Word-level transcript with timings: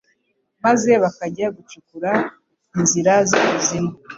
maze 0.63 0.91
bakajya 1.03 1.45
bacukura 1.55 2.11
inzira 2.79 3.13
z'ikuzimu 3.27 3.91